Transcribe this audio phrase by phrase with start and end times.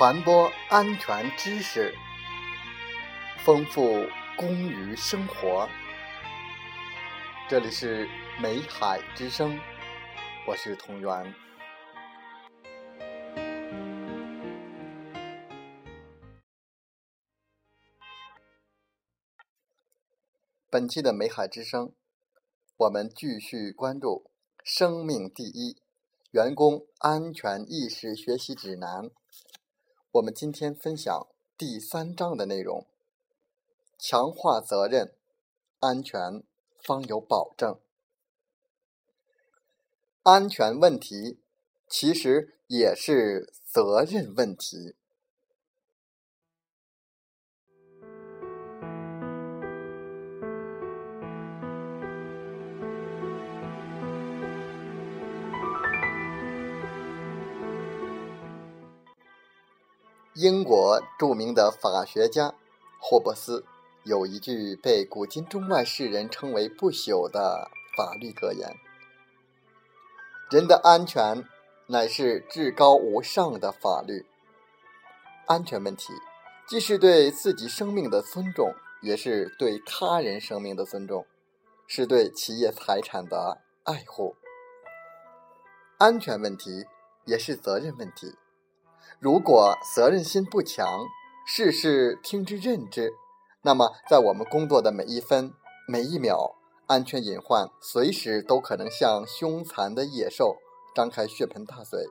[0.00, 1.94] 传播安全知识，
[3.44, 5.68] 丰富工于生活。
[7.50, 8.08] 这里是
[8.40, 9.60] 美海之声，
[10.48, 11.34] 我是同源。
[20.70, 21.92] 本期的美海之声，
[22.78, 24.30] 我们继续关注
[24.64, 25.76] “生命第一”
[26.32, 29.10] 员工安全意识学习指南。
[30.14, 32.84] 我们今天分享第三章的内容：
[33.96, 35.14] 强化责任，
[35.78, 36.42] 安全
[36.82, 37.78] 方有保证。
[40.24, 41.38] 安全问题
[41.86, 44.96] 其实也是责任问题。
[60.40, 62.54] 英国著名的法学家
[62.98, 63.62] 霍布斯
[64.04, 68.74] 有一句被古今中外世人称为不朽的法律格言
[70.50, 71.44] ：“人的安全
[71.88, 74.24] 乃是至高无上的法律。”
[75.44, 76.14] 安全问题
[76.66, 81.26] 既是对自己生命的尊重，也是对他人生命的尊重，
[81.86, 84.36] 是对企业财产的爱护。
[85.98, 86.86] 安全问题
[87.26, 88.38] 也是责任问题。
[89.20, 91.06] 如果责任心不强，
[91.46, 93.12] 事事听之任之，
[93.62, 95.52] 那么在我们工作的每一分
[95.86, 100.56] 每一秒，安全隐患随时都可能像凶残的野兽
[100.94, 102.06] 张开血盆大嘴，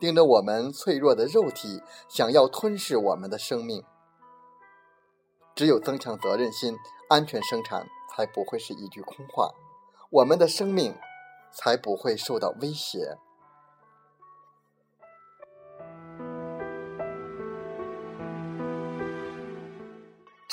[0.00, 3.84] 盯着我们脆弱的肉体，想要吞噬我们的生命。
[5.54, 6.74] 只有增强责任心，
[7.10, 9.50] 安全生产才不会是一句空话，
[10.08, 10.96] 我们的生命
[11.52, 13.18] 才不会受到威胁。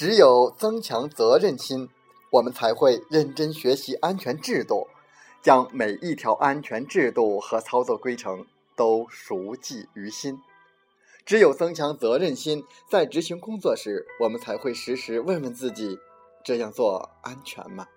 [0.03, 1.87] 只有增强责任心，
[2.29, 4.89] 我们才会认真学习安全制度，
[5.41, 10.41] 将每一条安全制度和操作规程都熟记于心。
[11.25, 15.97] 只有增强责任心，在执行工作时，我们才会时时问问自己：
[16.43, 17.87] 这样做安全吗？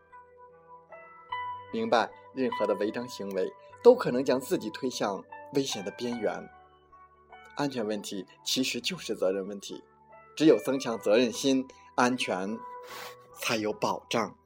[1.73, 3.53] 明白，任何的违章行为
[3.83, 5.25] 都可能将自己推向
[5.55, 6.49] 危险的边缘。
[7.57, 9.83] 安全问题其实就是责任问题，
[10.37, 11.67] 只有增强责任心。
[11.97, 12.59] 安全
[13.41, 14.37] 才有保障。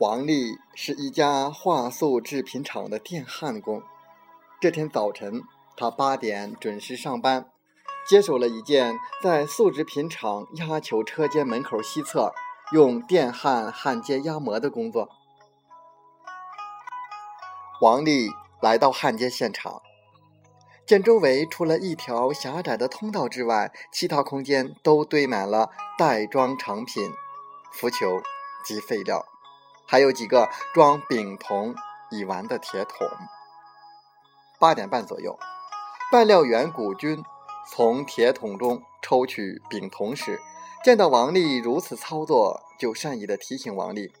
[0.00, 3.82] 王丽是一家画素制品厂的电焊工。
[4.60, 5.42] 这天早晨，
[5.76, 7.50] 他八点准时上班，
[8.08, 12.32] 接手了一件在素制品厂压球车间门口西侧。
[12.70, 15.08] 用电焊焊接压模的工作。
[17.80, 18.28] 王丽
[18.60, 19.80] 来到焊接现场，
[20.84, 27.10] 见周围除了一条狭窄的通道之外，其他空间都堆满了袋装成品、
[27.72, 28.20] 浮球
[28.64, 29.24] 及废料，
[29.86, 31.74] 还有几个装丙酮
[32.10, 33.08] 乙烷的铁桶。
[34.58, 35.38] 八点半左右，
[36.10, 37.24] 拌料员古军
[37.70, 40.40] 从铁桶中抽取丙酮时。
[40.84, 44.12] 见到王丽如此操作，就善意的提醒王丽：“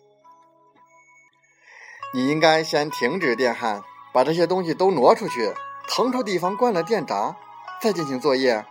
[2.12, 5.54] 你应该先停止电焊，把这些东西都挪出去，
[5.86, 7.36] 腾出地方关了电闸，
[7.80, 8.66] 再进行作业。”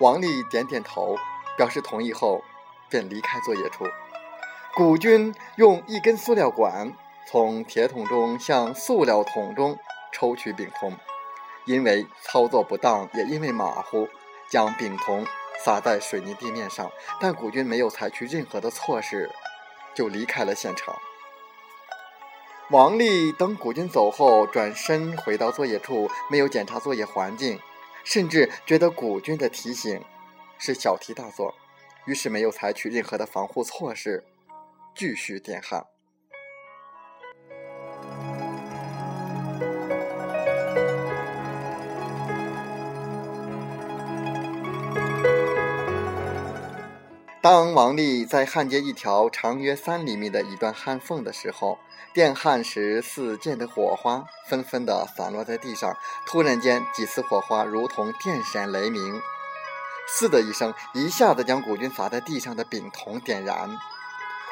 [0.00, 1.16] 王丽点点头，
[1.56, 2.44] 表示同意后，
[2.88, 3.84] 便离开作业处。
[4.76, 6.92] 古军用一根塑料管
[7.26, 9.76] 从铁桶中向塑料桶中
[10.12, 10.96] 抽取丙酮，
[11.66, 14.08] 因为操作不当，也因为马虎。
[14.48, 15.26] 将丙酮
[15.64, 16.88] 撒在水泥地面上，
[17.20, 19.28] 但古军没有采取任何的措施，
[19.92, 20.94] 就离开了现场。
[22.70, 27.58] 王丽等古军走后，转身回到作业处，没有检查作业环境，
[28.04, 30.00] 甚至觉得古军的提醒
[30.58, 31.52] 是小题大做，
[32.04, 34.24] 于是没有采取任何的防护措施，
[34.94, 35.95] 继续电焊。
[47.48, 51.78] 当王丽在焊接一条长约三厘米的一段焊缝的时候，
[52.12, 55.96] 电焊时四溅的火花纷纷地散落在地上。
[56.26, 59.22] 突然间，几次火花如同电闪雷鸣
[60.10, 63.78] ，“嘶”的一声，一下子将古军撒在地上的丙酮点燃。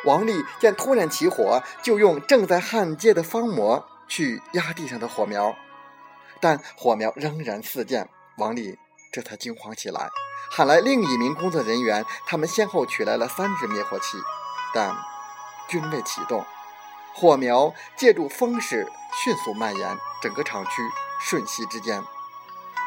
[0.05, 5.57] 王丽见突然起火，就用正在焊接的方模去压地上的火苗，
[6.41, 8.09] 但火苗仍然四溅。
[8.37, 8.79] 王丽
[9.15, 10.11] 这才惊慌起来，
[10.51, 12.05] 喊来另一名工作人员。
[12.27, 14.19] 他们先后取来了三支灭火器，
[14.75, 14.93] 但
[15.69, 16.45] 均未启动。
[17.15, 18.91] 火苗借助风势
[19.23, 20.83] 迅速蔓延，整个厂区
[21.21, 22.03] 瞬息之间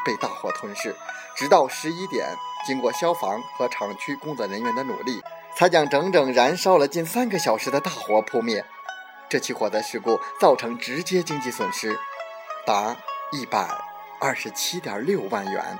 [0.04, 0.94] 被大火吞噬。
[1.34, 2.36] 直到十一点，
[2.66, 5.22] 经过消防和厂区工作人员的努力，
[5.56, 8.62] 才将整整燃烧了近三个小时的大火扑灭。
[9.30, 11.98] 这起火灾事故造成直接经济损失
[12.66, 12.94] 达
[13.32, 13.66] 一百
[14.20, 15.78] 二十七点六万元。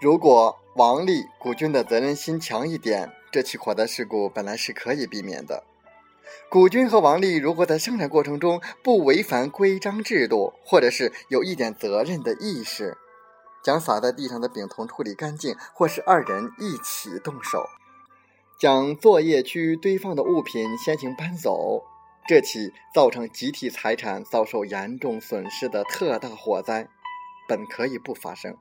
[0.00, 5.62] 如果王丽、古军的责任心强一点，这起火灾事故本来是可以避免的。
[6.48, 12.96] 古军和王丽如果在生产过程中不违反规章制度，或者是有一点责任的意识，
[13.62, 17.66] 将洒在地上的丙酮处理干净，或是二人一起动手，
[18.58, 21.82] 将作业区堆放的物品先行搬走，
[22.26, 26.88] 这起造成集体财产遭受严重损失的特大火灾，
[27.46, 28.56] 本可以不发生。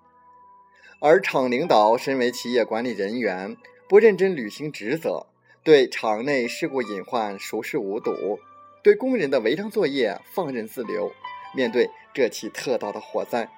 [1.01, 3.55] 而厂领导身为企业管理人员，
[3.87, 5.27] 不认真履行职责，
[5.63, 8.37] 对厂内事故隐患熟视无睹，
[8.83, 11.09] 对工人的违章作业放任自流。
[11.55, 13.49] 面对这起特大的火灾，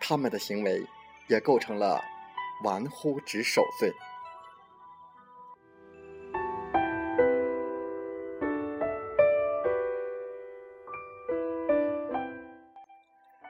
[0.00, 0.82] 他们的行为
[1.28, 2.02] 也构成了
[2.62, 3.90] 玩忽职守罪。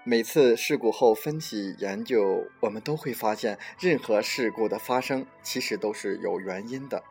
[0.04, 7.04] 每次事故后分析研究，我们都会发现，任何事故的发生其实都是有原因的。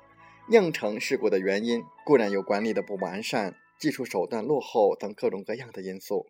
[0.50, 6.28] 酿成事故的原因固然有管理的不完善、技术手段落后等各种各样的因素，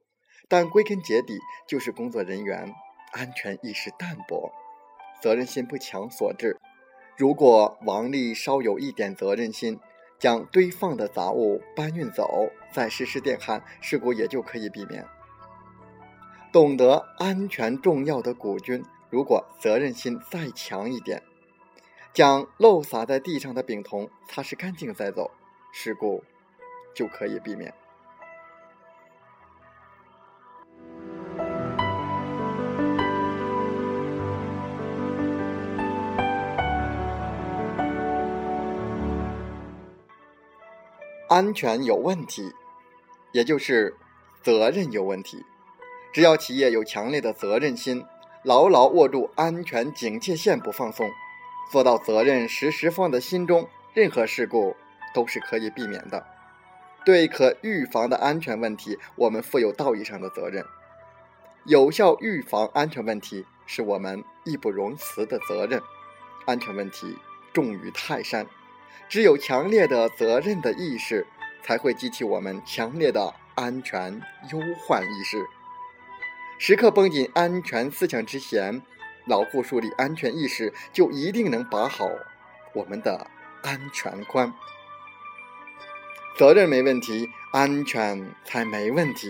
[0.48, 2.72] 但归根结底就是工作人员
[3.12, 4.52] 安全意识淡薄、
[5.20, 6.56] 责任心不强所致。
[7.18, 9.80] 如果王丽稍有一点责任心，
[10.20, 15.04] 将堆放的杂物搬运走，再实施电焊，事故也就可以避免。
[16.52, 21.24] 懂得安全重要的古军，如果责任心再强一点，
[22.14, 25.32] 将漏洒在地上的丙酮擦拭干净再走，
[25.72, 26.22] 事故
[26.94, 27.74] 就可以避免。
[41.30, 42.52] 安全有问题，
[43.32, 43.96] 也就是
[44.42, 45.46] 责任有问题。
[46.14, 48.06] 只要企业有强烈的责任心，
[48.44, 51.10] 牢牢握住安全警戒线不放松，
[51.72, 54.76] 做到责任时时放在心中，任何事故
[55.14, 56.26] 都是可以避免的。
[57.06, 60.66] 对可预防的安全问题，我们负有道义上的责任。
[61.66, 65.82] 有效预防安全问题是我们义不容辞的责任。
[66.46, 67.16] 安全问题
[67.54, 68.46] 重于泰山，
[69.08, 71.26] 只有强烈的责任的意识，
[71.64, 74.22] 才会激起我们强烈的安全
[74.52, 75.38] 忧患意识。
[76.64, 78.84] 时刻绷紧安全思想之弦，
[79.26, 82.08] 牢固树立安全意识，就一定能把好
[82.76, 83.26] 我们的
[83.64, 84.54] 安全关。
[86.38, 89.28] 责任没问题，安全才没问题。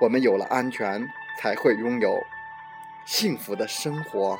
[0.00, 1.06] 我们有了安全，
[1.38, 2.18] 才会拥有
[3.04, 4.38] 幸福的生活。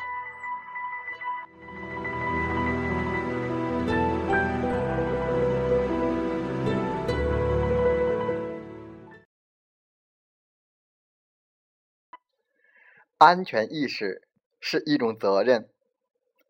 [13.24, 14.26] 安全意识
[14.58, 15.68] 是一种责任，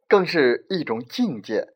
[0.09, 1.75] 更是一种境界。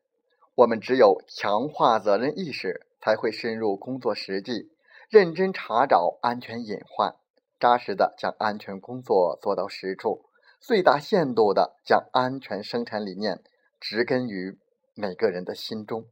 [0.55, 4.71] 我们只有强化责任意识，才会深入工作实际，
[5.07, 7.13] 认真查找安全隐患，
[7.59, 10.25] 扎实的将安全工作做到实处，
[10.59, 13.43] 最大限度的将安全生产理念
[13.79, 14.57] 植根于
[14.95, 16.07] 每个人的心中。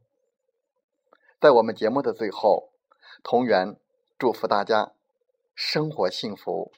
[1.40, 2.70] 在我们节目的最后，
[3.24, 3.74] 同源
[4.16, 4.92] 祝福大家
[5.56, 6.70] 生活幸福，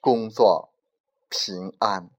[0.00, 0.73] 工作。
[1.28, 2.10] 平安。